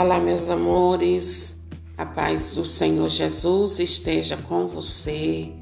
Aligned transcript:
Olá, 0.00 0.20
meus 0.20 0.48
amores, 0.48 1.56
a 1.96 2.06
paz 2.06 2.52
do 2.52 2.64
Senhor 2.64 3.08
Jesus 3.08 3.80
esteja 3.80 4.36
com 4.36 4.68
você, 4.68 5.52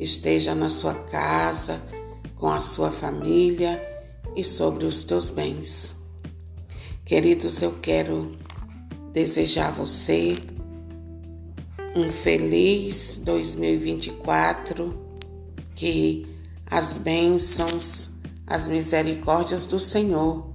esteja 0.00 0.54
na 0.54 0.70
sua 0.70 0.94
casa, 0.94 1.82
com 2.34 2.48
a 2.48 2.62
sua 2.62 2.90
família 2.90 3.78
e 4.34 4.42
sobre 4.42 4.86
os 4.86 5.04
teus 5.04 5.28
bens. 5.28 5.94
Queridos, 7.04 7.60
eu 7.60 7.72
quero 7.82 8.38
desejar 9.12 9.68
a 9.68 9.72
você 9.72 10.34
um 11.94 12.10
feliz 12.10 13.20
2024, 13.22 14.94
que 15.74 16.26
as 16.70 16.96
bênçãos, 16.96 18.12
as 18.46 18.66
misericórdias 18.66 19.66
do 19.66 19.78
Senhor 19.78 20.54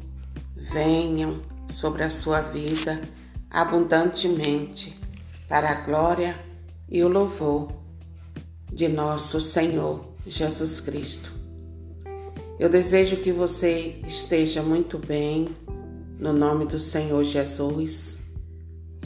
venham 0.56 1.40
sobre 1.70 2.02
a 2.02 2.10
sua 2.10 2.42
vida 2.42 3.00
abundantemente, 3.50 5.00
para 5.48 5.72
a 5.72 5.82
glória 5.82 6.40
e 6.88 7.04
o 7.04 7.08
louvor 7.08 7.72
de 8.72 8.88
nosso 8.88 9.42
Senhor 9.42 10.14
Jesus 10.26 10.80
Cristo. 10.80 11.34
Eu 12.60 12.70
desejo 12.70 13.18
que 13.18 13.32
você 13.32 14.00
esteja 14.06 14.62
muito 14.62 14.98
bem, 14.98 15.50
no 16.20 16.34
nome 16.34 16.66
do 16.66 16.78
Senhor 16.78 17.24
Jesus, 17.24 18.18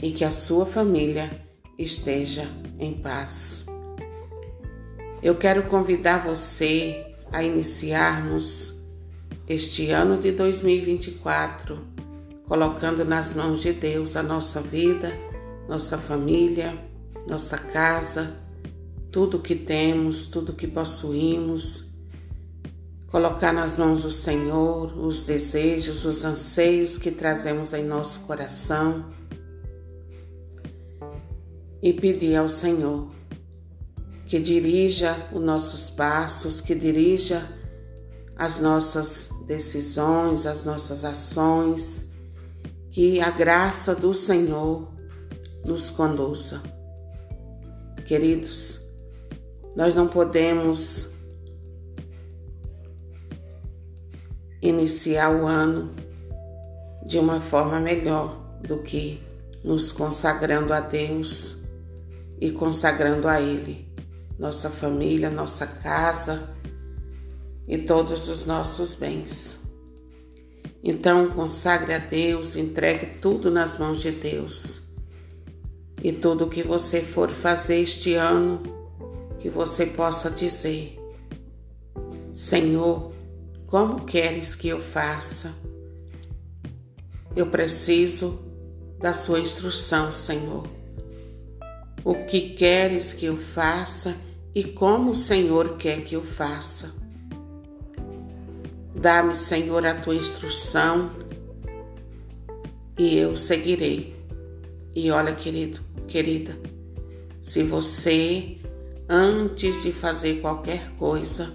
e 0.02 0.10
que 0.10 0.24
a 0.24 0.32
sua 0.32 0.66
família 0.66 1.30
esteja 1.78 2.48
em 2.78 2.92
paz. 2.94 3.64
Eu 5.22 5.36
quero 5.36 5.62
convidar 5.64 6.24
você 6.24 7.14
a 7.32 7.42
iniciarmos 7.42 8.74
este 9.48 9.90
ano 9.90 10.18
de 10.18 10.32
2024 10.32 11.93
colocando 12.46 13.04
nas 13.04 13.34
mãos 13.34 13.62
de 13.62 13.72
Deus 13.72 14.16
a 14.16 14.22
nossa 14.22 14.60
vida, 14.60 15.12
nossa 15.68 15.98
família, 15.98 16.78
nossa 17.26 17.56
casa, 17.56 18.36
tudo 19.10 19.38
que 19.38 19.54
temos, 19.54 20.26
tudo 20.26 20.52
que 20.52 20.66
possuímos. 20.66 21.92
Colocar 23.08 23.52
nas 23.52 23.78
mãos 23.78 24.02
do 24.02 24.10
Senhor 24.10 24.92
os 24.98 25.22
desejos, 25.22 26.04
os 26.04 26.24
anseios 26.24 26.98
que 26.98 27.10
trazemos 27.10 27.72
em 27.72 27.84
nosso 27.84 28.20
coração 28.20 29.10
e 31.80 31.92
pedir 31.92 32.34
ao 32.34 32.48
Senhor 32.48 33.14
que 34.26 34.40
dirija 34.40 35.28
os 35.32 35.40
nossos 35.40 35.90
passos, 35.90 36.60
que 36.60 36.74
dirija 36.74 37.48
as 38.36 38.58
nossas 38.58 39.28
decisões, 39.46 40.46
as 40.46 40.64
nossas 40.64 41.04
ações, 41.04 42.03
que 42.94 43.20
a 43.20 43.28
graça 43.28 43.92
do 43.92 44.14
Senhor 44.14 44.88
nos 45.64 45.90
conduza. 45.90 46.62
Queridos, 48.06 48.80
nós 49.74 49.96
não 49.96 50.06
podemos 50.06 51.08
iniciar 54.62 55.34
o 55.34 55.44
ano 55.44 55.92
de 57.04 57.18
uma 57.18 57.40
forma 57.40 57.80
melhor 57.80 58.60
do 58.62 58.78
que 58.78 59.20
nos 59.64 59.90
consagrando 59.90 60.72
a 60.72 60.78
Deus 60.78 61.56
e 62.40 62.52
consagrando 62.52 63.26
a 63.26 63.40
Ele, 63.40 63.92
nossa 64.38 64.70
família, 64.70 65.30
nossa 65.30 65.66
casa 65.66 66.48
e 67.66 67.76
todos 67.76 68.28
os 68.28 68.46
nossos 68.46 68.94
bens. 68.94 69.63
Então, 70.86 71.30
consagre 71.30 71.94
a 71.94 71.98
Deus, 71.98 72.54
entregue 72.54 73.18
tudo 73.18 73.50
nas 73.50 73.78
mãos 73.78 74.02
de 74.02 74.10
Deus. 74.10 74.82
E 76.02 76.12
tudo 76.12 76.50
que 76.50 76.62
você 76.62 77.00
for 77.00 77.30
fazer 77.30 77.80
este 77.80 78.12
ano, 78.12 78.62
que 79.38 79.48
você 79.48 79.86
possa 79.86 80.30
dizer: 80.30 80.98
Senhor, 82.34 83.14
como 83.66 84.04
queres 84.04 84.54
que 84.54 84.68
eu 84.68 84.78
faça? 84.78 85.54
Eu 87.34 87.46
preciso 87.46 88.38
da 89.00 89.14
sua 89.14 89.40
instrução, 89.40 90.12
Senhor. 90.12 90.66
O 92.04 92.26
que 92.26 92.50
queres 92.50 93.14
que 93.14 93.24
eu 93.24 93.38
faça 93.38 94.14
e 94.54 94.62
como 94.62 95.12
o 95.12 95.14
Senhor 95.14 95.78
quer 95.78 96.04
que 96.04 96.14
eu 96.14 96.22
faça? 96.22 96.92
Dá-me, 99.04 99.36
Senhor, 99.36 99.84
a 99.84 99.94
tua 99.96 100.14
instrução 100.14 101.10
e 102.98 103.18
eu 103.18 103.36
seguirei. 103.36 104.16
E 104.94 105.10
olha, 105.10 105.34
querido, 105.34 105.78
querida, 106.08 106.58
se 107.42 107.62
você, 107.64 108.56
antes 109.06 109.82
de 109.82 109.92
fazer 109.92 110.40
qualquer 110.40 110.90
coisa, 110.92 111.52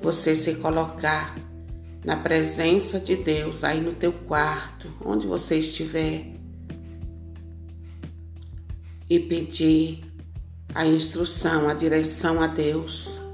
você 0.00 0.34
se 0.34 0.54
colocar 0.54 1.36
na 2.02 2.16
presença 2.16 2.98
de 2.98 3.16
Deus, 3.16 3.62
aí 3.62 3.78
no 3.78 3.92
teu 3.92 4.14
quarto, 4.14 4.90
onde 5.04 5.26
você 5.26 5.58
estiver, 5.58 6.24
e 9.10 9.20
pedir 9.20 10.04
a 10.74 10.86
instrução, 10.86 11.68
a 11.68 11.74
direção 11.74 12.40
a 12.40 12.46
Deus 12.46 13.25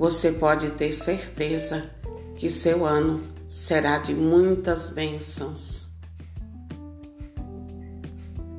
você 0.00 0.32
pode 0.32 0.70
ter 0.70 0.94
certeza 0.94 1.90
que 2.34 2.50
seu 2.50 2.86
ano 2.86 3.22
será 3.46 3.98
de 3.98 4.14
muitas 4.14 4.88
bênçãos. 4.88 5.86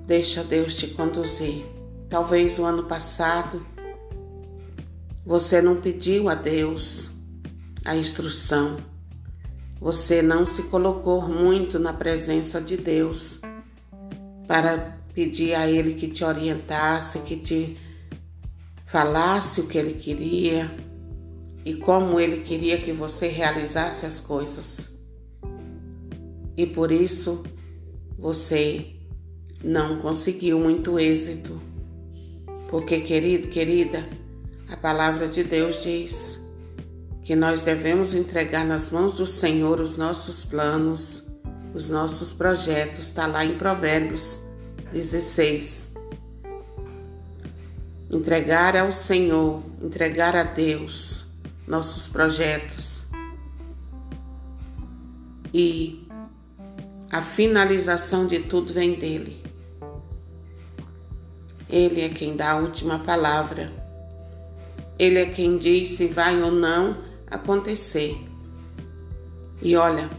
Deixa 0.06 0.44
Deus 0.44 0.76
te 0.76 0.90
conduzir. 0.90 1.66
Talvez 2.08 2.60
o 2.60 2.64
ano 2.64 2.84
passado 2.84 3.66
você 5.26 5.64
não 5.64 5.82
pediu 5.82 6.30
a 6.30 6.36
Deus 6.36 7.10
a 7.84 7.96
instrução. 7.96 8.78
Você 9.80 10.22
não 10.22 10.46
se 10.46 10.62
colocou 10.62 11.28
muito 11.28 11.80
na 11.80 11.92
presença 11.92 12.62
de 12.62 12.78
Deus 12.78 13.40
para 14.48 14.96
pedir 15.16 15.56
a 15.56 15.68
Ele 15.68 15.96
que 15.96 16.08
te 16.08 16.24
orientasse, 16.24 17.18
que 17.22 17.36
te 17.36 17.80
falasse 18.86 19.60
o 19.60 19.66
que 19.66 19.80
Ele 19.80 19.94
queria 19.96 20.91
e 21.64 21.76
como 21.76 22.20
ele 22.20 22.42
queria 22.42 22.80
que 22.80 22.92
você 22.92 23.28
realizasse 23.28 24.06
as 24.06 24.20
coisas. 24.20 24.90
E 26.58 26.66
por 26.66 26.92
isso 26.92 27.44
você 28.18 28.96
não 29.64 30.00
conseguiu 30.00 30.60
muito 30.60 31.00
êxito. 31.00 31.62
Porque, 32.70 33.02
querido, 33.02 33.50
querida, 33.50 34.08
a 34.70 34.78
palavra 34.78 35.28
de 35.28 35.44
Deus 35.44 35.82
diz 35.84 36.40
que 37.24 37.36
nós 37.36 37.62
devemos 37.62 38.14
entregar 38.14 38.66
nas 38.66 38.90
mãos 38.90 39.18
do 39.18 39.28
Senhor 39.28 39.80
os 39.80 39.98
nossos 39.98 40.44
planos, 40.44 41.24
os 41.74 41.90
nossos 41.90 42.34
projetos, 42.34 43.00
está 43.00 43.28
lá 43.28 43.46
em 43.46 43.58
Provérbios 43.58 44.40
16. 44.92 45.90
Entregar 48.10 48.76
ao 48.76 48.92
Senhor, 48.92 49.62
entregar 49.82 50.36
a 50.36 50.44
Deus 50.44 51.21
nossos 51.72 52.06
projetos 52.06 53.02
e 55.54 56.06
a 57.10 57.22
finalização 57.22 58.28
de 58.28 58.40
tudo 58.40 58.74
vem 58.74 58.96
dele. 58.96 59.42
Ele 61.70 62.02
é 62.02 62.10
quem 62.10 62.36
dá 62.36 62.52
a 62.52 62.58
última 62.58 63.00
palavra. 63.00 63.72
Ele 65.00 65.20
é 65.20 65.26
quem 65.28 65.58
diz 65.58 65.92
se 65.92 66.08
vai 66.08 66.44
ou 66.44 66.52
não 66.52 66.98
acontecer. 67.28 68.18
E 69.62 69.74
olha, 69.78 70.10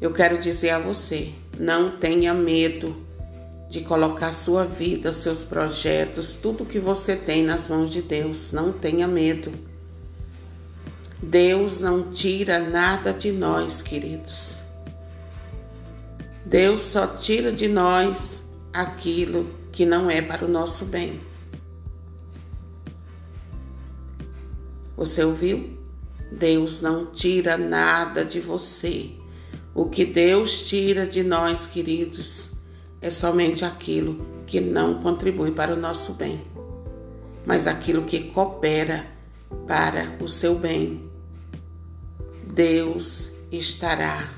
eu 0.00 0.12
quero 0.12 0.38
dizer 0.38 0.70
a 0.70 0.78
você: 0.78 1.32
não 1.58 1.96
tenha 1.98 2.32
medo 2.32 3.04
de 3.68 3.80
colocar 3.80 4.32
sua 4.32 4.64
vida, 4.64 5.12
seus 5.12 5.42
projetos, 5.42 6.34
tudo 6.34 6.64
que 6.64 6.78
você 6.78 7.16
tem 7.16 7.42
nas 7.42 7.66
mãos 7.66 7.90
de 7.90 8.00
Deus. 8.00 8.52
Não 8.52 8.70
tenha 8.70 9.08
medo. 9.08 9.75
Deus 11.22 11.80
não 11.80 12.10
tira 12.10 12.58
nada 12.58 13.12
de 13.12 13.32
nós, 13.32 13.80
queridos. 13.80 14.58
Deus 16.44 16.80
só 16.82 17.06
tira 17.06 17.50
de 17.50 17.66
nós 17.68 18.42
aquilo 18.72 19.48
que 19.72 19.86
não 19.86 20.10
é 20.10 20.20
para 20.20 20.44
o 20.44 20.48
nosso 20.48 20.84
bem. 20.84 21.20
Você 24.96 25.24
ouviu? 25.24 25.78
Deus 26.30 26.82
não 26.82 27.06
tira 27.06 27.56
nada 27.56 28.24
de 28.24 28.40
você. 28.40 29.10
O 29.74 29.86
que 29.86 30.04
Deus 30.04 30.66
tira 30.68 31.06
de 31.06 31.22
nós, 31.22 31.66
queridos, 31.66 32.50
é 33.00 33.10
somente 33.10 33.64
aquilo 33.64 34.26
que 34.46 34.60
não 34.60 35.02
contribui 35.02 35.50
para 35.50 35.74
o 35.74 35.76
nosso 35.76 36.12
bem, 36.12 36.42
mas 37.44 37.66
aquilo 37.66 38.04
que 38.04 38.30
coopera 38.30 39.15
para 39.66 40.16
o 40.22 40.28
seu 40.28 40.58
bem. 40.58 41.10
Deus 42.52 43.30
estará 43.50 44.30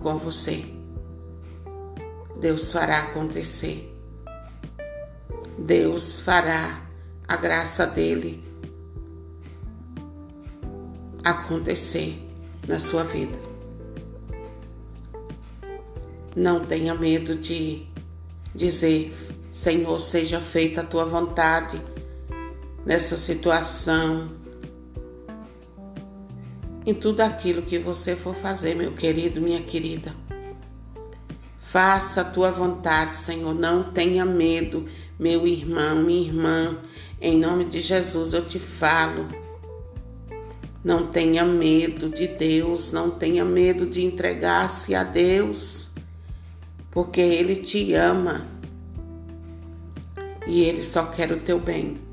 com 0.00 0.16
você. 0.18 0.64
Deus 2.40 2.70
fará 2.70 2.98
acontecer. 2.98 3.92
Deus 5.58 6.20
fará 6.20 6.82
a 7.26 7.36
graça 7.36 7.86
dele 7.86 8.44
acontecer 11.24 12.22
na 12.68 12.78
sua 12.78 13.02
vida. 13.04 13.36
Não 16.36 16.64
tenha 16.64 16.94
medo 16.94 17.34
de 17.34 17.86
dizer: 18.54 19.12
Senhor, 19.48 19.98
seja 19.98 20.40
feita 20.40 20.82
a 20.82 20.84
tua 20.84 21.04
vontade 21.04 21.82
nessa 22.84 23.16
situação, 23.16 24.30
em 26.86 26.94
tudo 26.94 27.20
aquilo 27.20 27.62
que 27.62 27.80
você 27.80 28.14
for 28.14 28.36
fazer, 28.36 28.76
meu 28.76 28.92
querido, 28.92 29.40
minha 29.40 29.60
querida. 29.60 30.14
Faça 31.58 32.20
a 32.20 32.24
tua 32.24 32.52
vontade, 32.52 33.16
Senhor. 33.16 33.52
Não 33.52 33.92
tenha 33.92 34.24
medo, 34.24 34.86
meu 35.18 35.44
irmão, 35.48 36.04
minha 36.04 36.28
irmã. 36.28 36.78
Em 37.20 37.36
nome 37.36 37.64
de 37.64 37.80
Jesus 37.80 38.32
eu 38.32 38.46
te 38.46 38.60
falo. 38.60 39.26
Não 40.84 41.08
tenha 41.08 41.44
medo 41.44 42.08
de 42.08 42.28
Deus, 42.28 42.92
não 42.92 43.10
tenha 43.10 43.44
medo 43.44 43.84
de 43.86 44.04
entregar-se 44.04 44.94
a 44.94 45.02
Deus, 45.02 45.88
porque 46.92 47.20
Ele 47.20 47.56
te 47.56 47.92
ama 47.94 48.46
e 50.46 50.62
Ele 50.62 50.84
só 50.84 51.06
quer 51.06 51.32
o 51.32 51.40
teu 51.40 51.58
bem. 51.58 52.05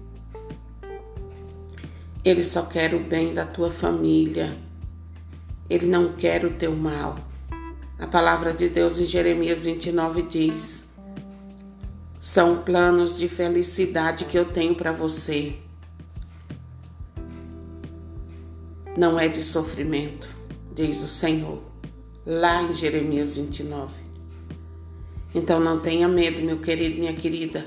Ele 2.23 2.43
só 2.45 2.61
quer 2.61 2.93
o 2.93 2.99
bem 2.99 3.33
da 3.33 3.45
tua 3.45 3.69
família. 3.69 4.55
Ele 5.69 5.87
não 5.87 6.13
quer 6.13 6.45
o 6.45 6.53
teu 6.53 6.73
mal. 6.73 7.17
A 7.99 8.07
palavra 8.07 8.53
de 8.53 8.69
Deus 8.69 8.97
em 8.97 9.03
Jeremias 9.03 9.65
29 9.65 10.21
diz: 10.23 10.85
São 12.21 12.63
planos 12.63 13.17
de 13.17 13.27
felicidade 13.27 14.23
que 14.23 14.37
eu 14.37 14.45
tenho 14.45 14.73
para 14.73 14.93
você. 14.93 15.55
Não 18.97 19.19
é 19.19 19.27
de 19.27 19.41
sofrimento, 19.41 20.27
diz 20.73 21.01
o 21.01 21.07
Senhor, 21.07 21.61
lá 22.25 22.61
em 22.61 22.73
Jeremias 22.73 23.35
29. 23.35 23.91
Então 25.35 25.59
não 25.59 25.79
tenha 25.81 26.07
medo, 26.07 26.41
meu 26.41 26.59
querido, 26.59 26.99
minha 26.99 27.13
querida 27.13 27.65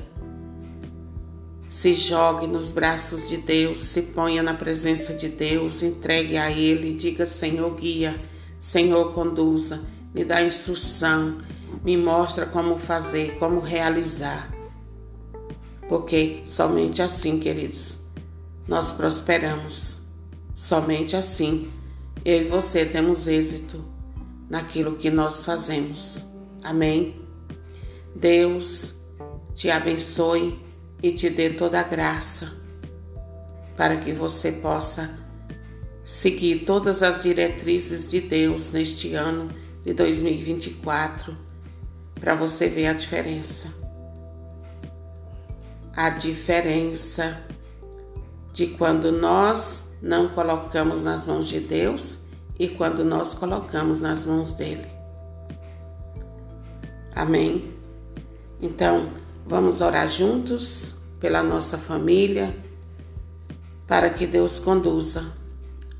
se 1.69 1.95
jogue 1.95 2.47
nos 2.47 2.71
braços 2.71 3.29
de 3.29 3.37
Deus, 3.37 3.81
se 3.81 4.03
ponha 4.03 4.43
na 4.43 4.55
presença 4.55 5.13
de 5.13 5.29
Deus, 5.29 5.83
entregue 5.83 6.37
a 6.37 6.51
Ele, 6.51 6.95
diga: 6.95 7.27
Senhor, 7.27 7.75
guia, 7.75 8.21
Senhor, 8.61 9.13
conduza, 9.13 9.83
me 10.15 10.25
dá 10.25 10.43
instrução, 10.43 11.39
me 11.85 11.97
mostra 11.97 12.47
como 12.47 12.79
fazer, 12.79 13.37
como 13.39 13.61
realizar. 13.61 14.53
Porque 15.89 16.43
somente 16.45 17.01
assim, 17.03 17.39
queridos, 17.39 17.99
nós 18.67 18.91
prosperamos. 18.91 20.01
Somente 20.55 21.15
assim 21.15 21.71
eu 22.27 22.43
e 22.43 22.45
você 22.47 22.85
temos 22.85 23.29
êxito 23.29 23.85
naquilo 24.51 24.97
que 24.97 25.11
nós 25.11 25.45
fazemos. 25.45 26.27
Amém? 26.61 27.21
Deus 28.17 28.97
te 29.55 29.71
abençoe 29.71 30.59
e 31.07 31.13
te 31.13 31.31
dê 31.31 31.51
toda 31.51 31.79
a 31.79 31.85
graça 31.85 32.53
para 33.77 33.97
que 33.99 34.13
você 34.13 34.51
possa 34.51 35.11
seguir 36.05 36.65
todas 36.65 37.01
as 37.01 37.23
diretrizes 37.23 38.09
de 38.09 38.21
Deus 38.21 38.73
neste 38.73 39.15
ano 39.15 39.49
de 39.85 39.95
2024 39.95 41.37
para 42.19 42.35
você 42.35 42.69
ver 42.69 42.87
a 42.87 42.93
diferença. 42.93 43.73
A 45.95 46.11
diferença 46.11 47.41
de 48.53 48.67
quando 48.69 49.13
nós 49.13 49.83
não 50.03 50.31
colocamos 50.31 51.05
nas 51.05 51.25
mãos 51.25 51.49
de 51.49 51.61
Deus 51.61 52.17
e 52.59 52.69
quando 52.69 53.05
nós 53.05 53.33
colocamos 53.33 54.01
nas 54.01 54.27
mãos 54.27 54.53
dele. 54.53 54.89
Amém? 57.15 57.73
Então, 58.61 59.13
Vamos 59.49 59.81
orar 59.81 60.09
juntos 60.09 60.96
pela 61.27 61.43
nossa 61.43 61.77
família, 61.77 62.55
para 63.85 64.11
que 64.11 64.29
Deus 64.29 64.61
conduza 64.61 65.33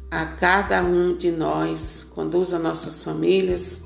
a 0.09 0.25
cada 0.25 0.81
um 0.85 1.17
de 1.17 1.33
nós, 1.33 2.07
conduza 2.15 2.61
nossas 2.61 3.03
famílias, 3.03 3.81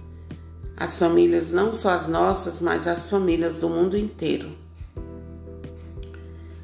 as 0.76 0.98
famílias 0.98 1.50
não 1.50 1.72
só 1.72 1.92
as 1.92 2.06
nossas, 2.06 2.60
mas 2.60 2.86
as 2.86 3.08
famílias 3.08 3.56
do 3.56 3.70
mundo 3.70 3.96
inteiro. 3.96 4.50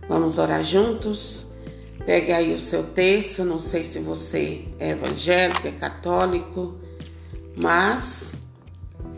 Vamos 0.07 0.37
orar 0.37 0.63
juntos? 0.63 1.47
Pegue 2.05 2.33
aí 2.33 2.55
o 2.55 2.59
seu 2.59 2.83
texto, 2.83 3.47
não 3.47 3.59
sei 3.59 3.83
se 3.83 3.99
você 3.99 4.67
é 4.79 4.91
evangélico, 4.91 5.67
é 5.67 5.73
católico, 5.73 6.79
mas 7.57 8.35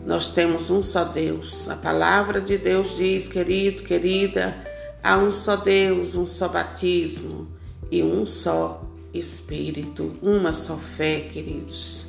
nós 0.05 0.29
temos 0.29 0.71
um 0.71 0.81
só 0.81 1.03
Deus. 1.03 1.67
A 1.67 1.75
palavra 1.75 2.39
de 2.39 2.57
Deus 2.57 2.95
diz, 2.95 3.27
querido, 3.27 3.83
querida, 3.83 4.68
há 5.03 5.17
um 5.17 5.31
só 5.31 5.55
Deus, 5.55 6.15
um 6.15 6.25
só 6.25 6.47
batismo 6.47 7.47
e 7.91 8.03
um 8.03 8.25
só 8.25 8.83
Espírito, 9.13 10.15
uma 10.21 10.53
só 10.53 10.77
fé, 10.77 11.21
queridos. 11.31 12.05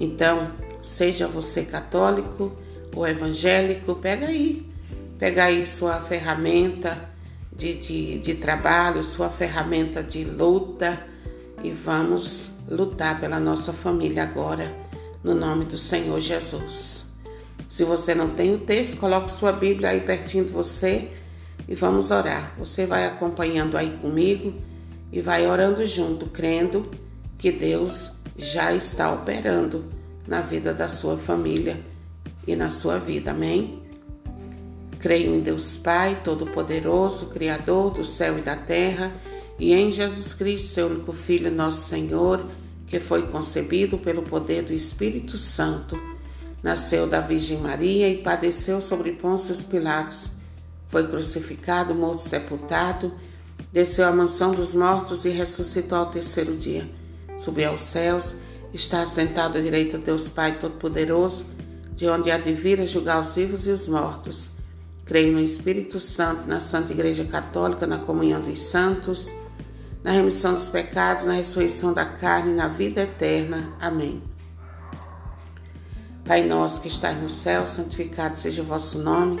Então, 0.00 0.50
seja 0.82 1.28
você 1.28 1.62
católico 1.62 2.52
ou 2.94 3.06
evangélico, 3.06 3.94
pega 3.96 4.28
aí, 4.28 4.66
pega 5.18 5.44
aí 5.44 5.66
sua 5.66 6.00
ferramenta 6.00 7.10
de, 7.54 7.74
de, 7.74 8.18
de 8.18 8.34
trabalho, 8.34 9.04
sua 9.04 9.28
ferramenta 9.28 10.02
de 10.02 10.24
luta 10.24 11.06
e 11.62 11.70
vamos 11.70 12.50
lutar 12.68 13.20
pela 13.20 13.38
nossa 13.38 13.72
família 13.72 14.22
agora 14.22 14.74
no 15.22 15.34
nome 15.34 15.66
do 15.66 15.76
Senhor 15.76 16.20
Jesus. 16.20 17.04
Se 17.68 17.84
você 17.84 18.14
não 18.14 18.30
tem 18.30 18.54
o 18.54 18.58
texto, 18.58 18.96
coloque 18.96 19.30
sua 19.30 19.52
Bíblia 19.52 19.90
aí 19.90 20.00
pertinho 20.00 20.44
de 20.44 20.52
você 20.52 21.10
e 21.68 21.74
vamos 21.74 22.10
orar. 22.10 22.54
Você 22.58 22.86
vai 22.86 23.06
acompanhando 23.06 23.76
aí 23.76 23.90
comigo 24.00 24.54
e 25.12 25.20
vai 25.20 25.46
orando 25.46 25.86
junto, 25.86 26.26
crendo 26.26 26.90
que 27.38 27.52
Deus 27.52 28.10
já 28.36 28.74
está 28.74 29.12
operando 29.12 29.84
na 30.26 30.40
vida 30.40 30.72
da 30.72 30.88
sua 30.88 31.18
família 31.18 31.80
e 32.46 32.56
na 32.56 32.70
sua 32.70 32.98
vida. 32.98 33.32
Amém? 33.32 33.80
Creio 34.98 35.34
em 35.34 35.40
Deus 35.40 35.76
Pai, 35.76 36.20
Todo-Poderoso, 36.22 37.26
Criador 37.26 37.90
do 37.90 38.04
céu 38.04 38.38
e 38.38 38.42
da 38.42 38.56
terra, 38.56 39.12
e 39.58 39.72
em 39.72 39.90
Jesus 39.90 40.32
Cristo, 40.32 40.68
seu 40.68 40.86
único 40.86 41.12
Filho, 41.12 41.50
nosso 41.50 41.88
Senhor 41.88 42.46
que 42.92 43.00
foi 43.00 43.22
concebido 43.28 43.96
pelo 43.96 44.20
poder 44.20 44.64
do 44.64 44.74
Espírito 44.74 45.38
Santo, 45.38 45.98
nasceu 46.62 47.06
da 47.06 47.22
Virgem 47.22 47.56
Maria 47.56 48.06
e 48.06 48.18
padeceu 48.18 48.82
sobre 48.82 49.12
Pôncio 49.12 49.56
Pilatos. 49.64 50.30
Foi 50.92 51.08
crucificado, 51.08 51.92
morto, 51.92 52.20
sepultado, 52.20 53.12
desceu 53.72 54.06
à 54.06 54.12
mansão 54.12 54.52
dos 54.52 54.76
mortos 54.76 55.24
e 55.24 55.30
ressuscitou 55.30 55.98
ao 55.98 56.10
terceiro 56.10 56.56
dia. 56.56 56.88
Subiu 57.36 57.70
aos 57.70 57.82
céus, 57.82 58.36
está 58.72 59.02
assentado 59.02 59.58
à 59.58 59.60
direita 59.60 59.98
de 59.98 60.04
Deus 60.04 60.28
Pai 60.28 60.56
Todo-Poderoso, 60.60 61.44
de 61.96 62.06
onde 62.06 62.30
há 62.30 62.38
de 62.38 62.52
vir 62.52 62.80
a 62.80 62.86
julgar 62.86 63.20
os 63.20 63.34
vivos 63.34 63.66
e 63.66 63.70
os 63.70 63.88
mortos. 63.88 64.48
Creio 65.04 65.32
no 65.32 65.40
Espírito 65.40 65.98
Santo, 65.98 66.46
na 66.46 66.60
Santa 66.60 66.92
Igreja 66.92 67.24
Católica, 67.24 67.88
na 67.88 67.98
comunhão 67.98 68.40
dos 68.40 68.60
santos 68.60 69.32
na 70.02 70.10
remissão 70.10 70.54
dos 70.54 70.68
pecados, 70.68 71.26
na 71.26 71.34
ressurreição 71.34 71.92
da 71.92 72.04
carne 72.04 72.52
e 72.52 72.54
na 72.54 72.68
vida 72.68 73.02
eterna. 73.02 73.72
Amém. 73.80 74.22
Pai 76.24 76.44
nosso 76.44 76.80
que 76.80 76.88
estás 76.88 77.20
no 77.20 77.28
céu, 77.28 77.66
santificado 77.66 78.38
seja 78.38 78.62
o 78.62 78.64
vosso 78.64 78.98
nome. 78.98 79.40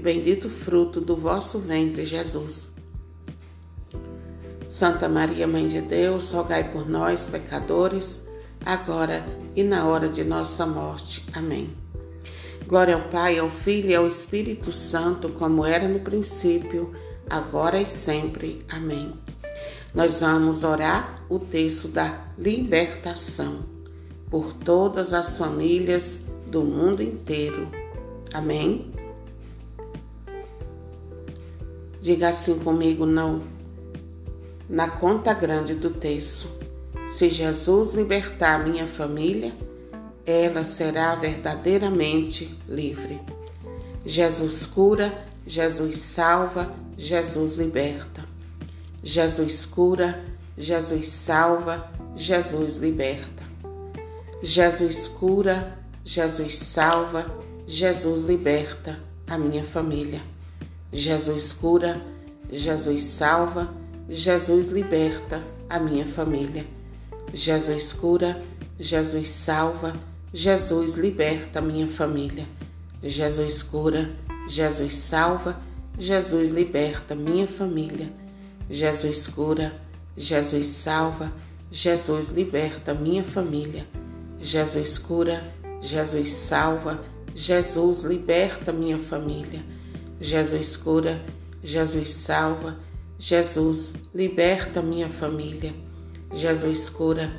bendito 0.00 0.48
o 0.48 0.50
fruto 0.50 1.00
do 1.00 1.16
vosso 1.16 1.58
ventre, 1.58 2.04
Jesus. 2.04 2.72
Santa 4.66 5.08
Maria, 5.08 5.46
Mãe 5.46 5.68
de 5.68 5.80
Deus, 5.80 6.32
rogai 6.32 6.72
por 6.72 6.88
nós, 6.88 7.26
pecadores, 7.26 8.20
agora 8.64 9.24
e 9.54 9.62
na 9.62 9.86
hora 9.86 10.08
de 10.08 10.24
nossa 10.24 10.66
morte. 10.66 11.24
Amém. 11.32 11.70
Glória 12.66 12.94
ao 12.94 13.02
Pai, 13.02 13.38
ao 13.38 13.48
Filho 13.48 13.90
e 13.90 13.94
ao 13.94 14.08
Espírito 14.08 14.72
Santo, 14.72 15.28
como 15.28 15.64
era 15.64 15.86
no 15.86 16.00
princípio, 16.00 16.92
agora 17.28 17.80
e 17.80 17.86
sempre. 17.86 18.64
Amém. 18.68 19.12
Nós 19.94 20.18
vamos 20.18 20.64
orar 20.64 21.22
o 21.28 21.38
texto 21.38 21.86
da 21.86 22.24
libertação 22.36 23.60
por 24.28 24.52
todas 24.54 25.12
as 25.12 25.38
famílias 25.38 26.18
do 26.46 26.64
mundo 26.64 27.02
inteiro. 27.02 27.68
Amém. 28.32 28.90
Diga 32.04 32.28
assim 32.28 32.58
comigo, 32.58 33.06
não. 33.06 33.44
Na 34.68 34.90
conta 34.90 35.32
grande 35.32 35.74
do 35.74 35.88
texto. 35.88 36.46
Se 37.08 37.30
Jesus 37.30 37.92
libertar 37.92 38.62
minha 38.62 38.86
família, 38.86 39.54
ela 40.26 40.64
será 40.64 41.14
verdadeiramente 41.14 42.54
livre. 42.68 43.18
Jesus 44.04 44.66
cura, 44.66 45.24
Jesus 45.46 45.96
salva, 45.96 46.74
Jesus 46.94 47.54
liberta. 47.54 48.22
Jesus 49.02 49.64
cura, 49.64 50.22
Jesus 50.58 51.08
salva, 51.08 51.90
Jesus 52.14 52.76
liberta. 52.76 53.44
Jesus 54.42 55.08
cura, 55.08 55.78
Jesus 56.04 56.58
salva, 56.58 57.24
Jesus 57.66 58.24
liberta 58.24 59.00
a 59.26 59.38
minha 59.38 59.64
família. 59.64 60.33
Jesus 60.94 61.52
cura, 61.52 62.00
Jesus 62.52 63.02
salva, 63.02 63.68
Jesus 64.08 64.68
liberta 64.68 65.42
a 65.68 65.76
minha 65.80 66.06
família. 66.06 66.64
Jesus 67.32 67.92
cura, 67.92 68.40
Jesus 68.78 69.28
salva, 69.28 69.92
Jesus 70.32 70.94
liberta 70.94 71.60
minha 71.60 71.88
família. 71.88 72.46
Jesus 73.02 73.60
cura, 73.60 74.08
Jesus 74.46 74.94
salva, 74.94 75.60
Jesus 75.98 76.52
liberta 76.52 77.16
minha 77.16 77.48
família. 77.48 78.08
Jesus 78.70 79.26
cura, 79.26 79.72
Jesus 80.16 80.68
salva, 80.68 81.32
Jesus 81.72 82.28
liberta 82.28 82.94
minha 82.94 83.24
família. 83.24 83.84
Jesus 84.40 84.96
cura, 84.96 85.42
Jesus 85.82 86.30
salva, 86.30 87.00
Jesus 87.34 88.04
liberta 88.04 88.72
minha 88.72 88.96
família. 89.00 89.60
Jesus 90.20 90.76
cura, 90.76 91.20
Jesus 91.62 92.10
salva, 92.10 92.76
Jesus 93.18 93.94
liberta 94.14 94.82
minha 94.82 95.08
família. 95.08 95.72
Jesus 96.32 96.88
cura, 96.88 97.32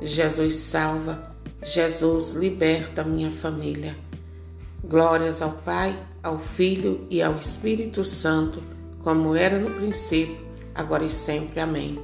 Jesus 0.00 0.54
salva, 0.54 1.34
Jesus 1.62 2.34
liberta 2.34 3.04
minha 3.04 3.30
família. 3.30 3.96
Glórias 4.84 5.40
ao 5.40 5.52
Pai, 5.52 5.96
ao 6.22 6.38
Filho 6.38 7.06
e 7.08 7.22
ao 7.22 7.36
Espírito 7.36 8.04
Santo, 8.04 8.62
como 9.02 9.34
era 9.34 9.58
no 9.58 9.70
princípio, 9.70 10.38
agora 10.74 11.04
e 11.04 11.10
sempre. 11.10 11.60
Amém. 11.60 11.98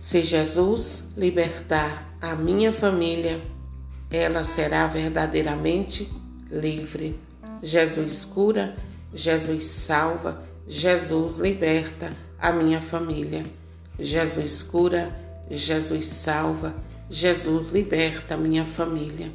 Se 0.00 0.22
Jesus 0.22 1.02
libertar 1.16 2.14
a 2.20 2.34
minha 2.34 2.72
família, 2.72 3.40
ela 4.10 4.44
será 4.44 4.86
verdadeiramente 4.86 6.10
livre. 6.50 7.18
Jesus 7.64 8.26
cura, 8.26 8.76
Jesus 9.14 9.64
salva, 9.64 10.42
Jesus 10.68 11.38
liberta 11.38 12.14
a 12.38 12.52
minha 12.52 12.78
família. 12.78 13.46
Jesus 13.98 14.62
cura, 14.62 15.10
Jesus 15.50 16.04
salva, 16.04 16.74
Jesus 17.08 17.68
liberta 17.70 18.36
minha 18.36 18.66
família. 18.66 19.32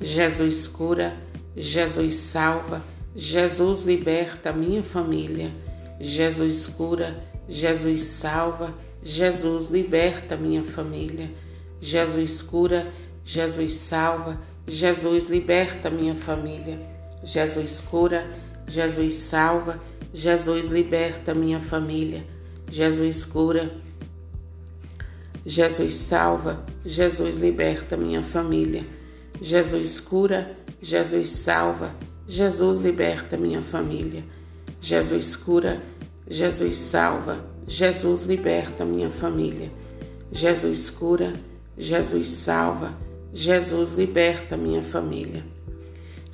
Jesus 0.00 0.66
cura, 0.66 1.16
Jesus 1.56 2.16
salva, 2.16 2.82
Jesus 3.14 3.84
liberta 3.84 4.52
minha 4.52 4.82
família. 4.82 5.52
Jesus 6.00 6.66
cura, 6.66 7.22
Jesus 7.48 8.02
salva, 8.02 8.74
Jesus 9.00 9.68
liberta 9.68 10.36
minha 10.36 10.64
família. 10.64 11.30
Jesus 11.80 12.42
cura, 12.42 12.92
Jesus 13.24 13.74
salva, 13.74 14.40
Jesus 14.66 15.28
liberta 15.28 15.88
minha 15.88 16.16
família. 16.16 16.93
Jesus 17.24 17.80
cura, 17.80 18.26
Jesus 18.68 19.14
salva, 19.14 19.80
Jesus 20.12 20.68
liberta 20.68 21.34
minha 21.34 21.58
família. 21.58 22.24
Jesus 22.70 23.24
cura, 23.24 23.70
Jesus 25.44 25.94
salva, 25.94 26.64
Jesus 26.84 27.36
liberta 27.36 27.96
minha 27.96 28.22
família. 28.22 28.84
Jesus 29.40 30.00
cura, 30.00 30.56
Jesus 30.80 31.30
salva, 31.30 31.94
Jesus 32.26 32.80
liberta 32.80 33.36
minha 33.36 33.62
família. 33.62 34.24
Jesus 34.80 35.34
cura, 35.34 35.82
Jesus 36.28 36.76
salva, 36.76 37.44
Jesus 37.66 38.24
liberta 38.24 38.84
minha 38.84 39.10
família. 39.10 39.70
Jesus 40.30 40.90
cura, 40.90 41.32
Jesus 41.76 42.28
salva, 42.28 42.94
Jesus 43.32 43.94
liberta 43.94 44.56
minha 44.56 44.82
família. 44.82 45.53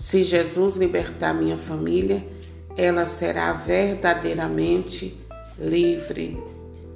Se 0.00 0.24
Jesus 0.24 0.76
libertar 0.76 1.34
minha 1.34 1.58
família, 1.58 2.24
ela 2.74 3.06
será 3.06 3.52
verdadeiramente 3.52 5.14
livre. 5.58 6.42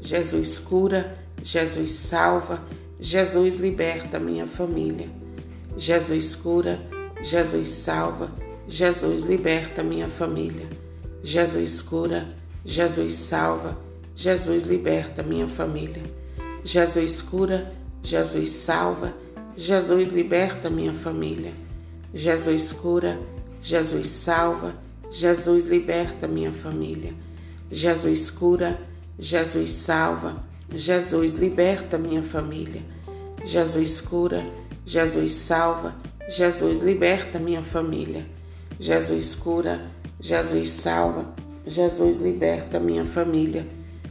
Jesus 0.01 0.59
cura, 0.59 1.15
Jesus 1.43 1.91
salva, 1.93 2.63
Jesus 2.99 3.57
liberta 3.57 4.19
minha 4.19 4.47
família. 4.47 5.07
Jesus 5.77 6.35
cura, 6.35 6.81
Jesus 7.21 7.69
salva, 7.69 8.33
Jesus 8.67 9.25
liberta 9.25 9.83
minha 9.83 10.09
família. 10.09 10.67
Jesus 11.23 11.83
cura, 11.83 12.27
Jesus 12.65 13.13
salva, 13.17 13.77
Jesus 14.17 14.65
liberta 14.65 15.23
minha 15.23 15.47
família. 15.47 16.03
Jesus 16.65 17.21
cura, 17.21 17.71
Jesus 18.03 18.49
salva, 18.51 19.13
Jesus 19.59 20.11
liberta 20.11 20.71
minha 20.71 20.95
família. 20.95 21.64
Jesus 22.15 22.73
cura, 22.73 23.19
Jesus 23.61 24.09
salva, 24.09 24.75
Jesus 25.11 25.67
liberta 25.67 26.29
minha 26.29 26.53
família. 26.53 27.13
Jesus 27.73 28.31
cura, 28.31 28.79
Jesus 29.19 29.73
salva, 29.73 30.37
Jesus 30.71 31.35
liberta 31.35 31.99
minha 31.99 32.23
família. 32.23 32.83
Jesus 33.45 34.01
cura, 34.01 34.47
Jesus 34.87 35.33
salva, 35.33 35.95
Jesus 36.29 36.83
liberta 36.83 37.39
minha 37.39 37.63
família. 37.63 38.25
Jesus 38.79 39.35
cura, 39.35 39.81
Jesus 40.21 40.71
salva, 40.71 41.35
Jesus 41.67 42.21
liberta 42.21 42.79
minha 42.79 43.05
família. 43.05 43.67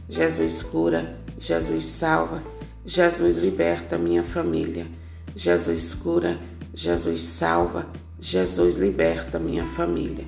Jesus 0.08 0.62
cura, 0.62 1.16
Jesus 1.38 1.84
salva, 1.84 2.42
Jesus 2.84 3.36
liberta 3.36 3.96
minha 3.96 4.22
família. 4.22 4.86
Jesus 5.34 5.94
cura, 5.94 6.38
Jesus 6.74 7.22
salva, 7.22 7.86
Jesus 8.20 8.76
liberta 8.76 9.38
minha 9.38 9.64
família. 9.64 10.24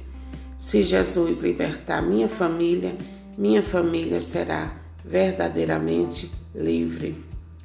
Se 0.59 0.81
Jesus 0.83 1.41
libertar 1.41 2.01
minha 2.01 2.29
família, 2.29 2.97
minha 3.37 3.63
família 3.63 4.23
será 4.23 4.73
verdadeiramente 5.05 6.31
livre. 6.55 7.23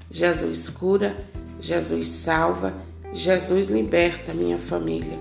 Jesus 0.09 0.69
cura, 0.69 1.15
Jesus 1.59 2.07
salva, 2.07 2.73
Jesus 3.13 3.69
liberta 3.69 4.33
minha 4.33 4.57
família. 4.57 5.19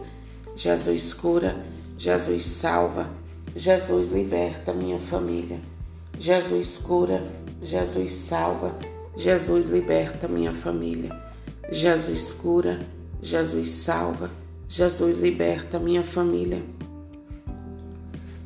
Jesus 0.56 1.12
cura, 1.12 1.56
Jesus 1.98 2.44
salva, 2.44 3.10
Jesus 3.54 4.10
liberta 4.10 4.72
minha 4.72 4.98
família. 4.98 5.60
Jesus 6.18 6.78
cura, 6.78 7.22
Jesus 7.62 8.12
salva, 8.12 8.74
Jesus 9.16 9.66
liberta 9.66 10.26
minha 10.28 10.52
família. 10.52 11.10
Jesus 11.70 12.32
cura, 12.32 12.80
Jesus 13.22 13.68
salva, 13.70 14.30
Jesus 14.68 15.16
liberta 15.18 15.78
minha 15.78 16.02
família. 16.02 16.62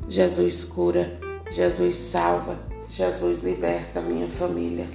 Jesus 0.08 0.64
cura, 0.64 1.18
Jesus 1.52 1.96
salva, 1.96 2.58
Jesus 2.88 3.42
liberta 3.42 4.00
minha 4.00 4.28
família. 4.28 4.88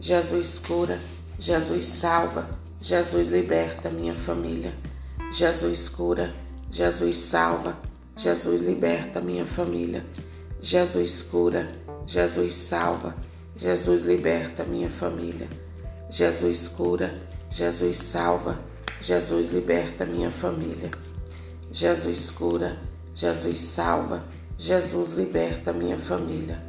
Jesus 0.00 0.58
cura, 0.58 1.00
Jesus 1.38 1.86
salva, 1.86 2.46
Jesus 2.80 3.28
liberta 3.28 3.90
minha 3.90 4.14
família. 4.14 4.74
Jesus 5.32 5.88
cura, 5.88 6.34
Jesus 6.70 7.16
salva, 7.16 7.76
Jesus 8.16 8.60
liberta 8.60 9.20
minha 9.20 9.46
família. 9.46 10.04
Jesus 10.60 11.22
cura, 11.22 11.68
Jesus 12.06 12.54
salva, 12.54 13.14
Jesus 13.56 14.04
liberta 14.04 14.64
minha 14.64 14.90
família. 14.90 15.48
Jesus 16.10 16.68
cura, 16.68 17.14
Jesus 17.50 17.96
salva, 17.96 18.58
Jesus 19.00 19.52
liberta 19.52 20.04
minha 20.04 20.30
família. 20.30 20.90
Jesus 21.70 22.30
cura, 22.30 22.78
Jesus 23.14 23.58
salva, 23.60 24.24
Jesus 24.56 25.12
liberta 25.12 25.72
minha 25.72 25.98
família. 25.98 26.62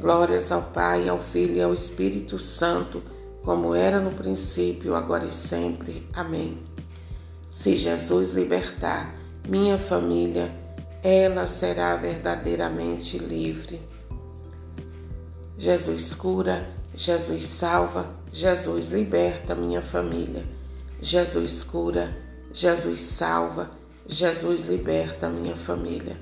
Glórias 0.00 0.50
ao 0.50 0.62
Pai, 0.62 1.08
ao 1.08 1.18
Filho 1.18 1.56
e 1.56 1.62
ao 1.62 1.72
Espírito 1.72 2.38
Santo, 2.38 3.02
como 3.42 3.74
era 3.74 4.00
no 4.00 4.10
princípio, 4.10 4.94
agora 4.94 5.24
e 5.24 5.32
sempre. 5.32 6.08
Amém. 6.12 6.58
Se 7.50 7.76
Jesus 7.76 8.32
libertar 8.32 9.14
minha 9.48 9.78
família, 9.78 10.50
ela 11.02 11.46
será 11.46 11.94
verdadeiramente 11.96 13.18
livre. 13.18 13.80
Jesus 15.56 16.14
cura, 16.14 16.66
Jesus 16.94 17.44
salva, 17.46 18.08
Jesus 18.32 18.88
liberta 18.88 19.54
minha 19.54 19.82
família. 19.82 20.53
Jesus 21.00 21.64
cura, 21.64 22.14
Jesus 22.52 23.00
salva, 23.00 23.70
Jesus 24.06 24.66
liberta 24.66 25.28
minha 25.28 25.56
família. 25.56 26.16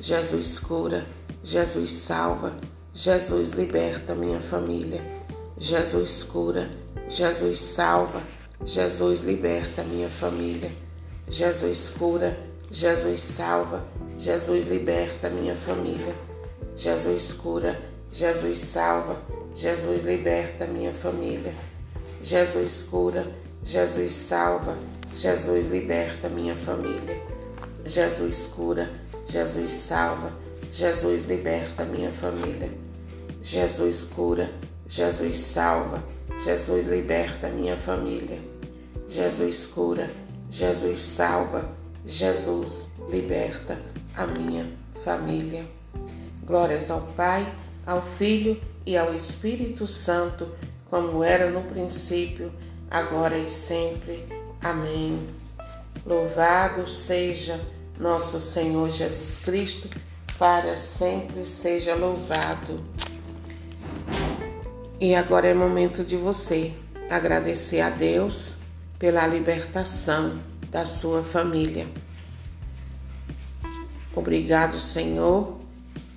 Jesus 0.00 0.58
cura, 0.58 1.06
Jesus 1.44 1.90
salva, 1.90 2.52
Jesus 2.94 3.52
liberta 3.52 4.14
minha 4.14 4.40
família. 4.40 5.00
Jesus 5.58 6.24
cura, 6.24 6.68
Jesus 7.08 7.58
salva, 7.60 8.22
Jesus 8.64 9.22
liberta 9.22 9.82
minha 9.84 10.08
família. 10.08 10.70
Jesus 11.28 11.90
cura, 11.90 12.36
Jesus 12.70 13.20
salva, 13.20 13.84
Jesus 14.18 14.68
liberta 14.68 15.30
minha 15.30 15.54
família. 15.56 16.14
Jesus 16.76 17.32
cura, 17.32 17.78
Jesus 18.12 18.58
salva, 18.58 19.16
Jesus 19.54 20.04
liberta 20.04 20.66
minha 20.66 20.92
família. 20.92 21.54
Jesus 22.22 22.82
cura, 22.82 23.26
Jesus 23.64 24.12
salva, 24.12 24.76
Jesus 25.14 25.68
liberta 25.68 26.28
minha 26.28 26.56
família. 26.56 27.22
Jesus 27.86 28.46
cura, 28.48 28.90
Jesus 29.26 29.70
salva, 29.70 30.32
Jesus 30.72 31.26
liberta 31.26 31.84
minha 31.84 32.10
família. 32.10 32.70
Jesus 33.42 34.04
cura, 34.04 34.50
Jesus 34.88 35.36
salva, 35.36 36.02
Jesus 36.44 36.88
liberta 36.88 37.48
minha 37.50 37.76
família. 37.76 38.38
Jesus 39.08 39.66
cura, 39.66 40.10
Jesus 40.50 41.00
salva, 41.00 41.64
Jesus 42.04 42.88
liberta 43.08 43.78
a 44.14 44.26
minha 44.26 44.66
família. 45.04 45.64
Glórias 46.44 46.90
ao 46.90 47.00
Pai, 47.16 47.46
ao 47.86 48.02
Filho 48.18 48.60
e 48.84 48.96
ao 48.96 49.14
Espírito 49.14 49.86
Santo, 49.86 50.48
como 50.90 51.22
era 51.22 51.48
no 51.48 51.62
princípio, 51.62 52.52
agora 52.92 53.38
e 53.38 53.48
sempre. 53.48 54.28
Amém. 54.60 55.26
Louvado 56.04 56.86
seja 56.86 57.58
nosso 57.98 58.38
Senhor 58.38 58.90
Jesus 58.90 59.38
Cristo, 59.38 59.88
para 60.38 60.76
sempre 60.76 61.46
seja 61.46 61.94
louvado. 61.94 62.76
E 65.00 65.14
agora 65.14 65.48
é 65.48 65.54
momento 65.54 66.04
de 66.04 66.16
você 66.16 66.74
agradecer 67.08 67.80
a 67.80 67.88
Deus 67.88 68.58
pela 68.98 69.26
libertação 69.26 70.38
da 70.70 70.84
sua 70.84 71.24
família. 71.24 71.88
Obrigado, 74.14 74.78
Senhor, 74.78 75.58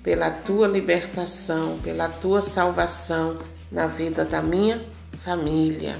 pela 0.02 0.30
tua 0.30 0.68
libertação, 0.68 1.78
pela 1.82 2.08
tua 2.08 2.42
salvação 2.42 3.38
na 3.72 3.86
vida 3.86 4.24
da 4.24 4.42
minha 4.42 4.84
família. 5.24 5.98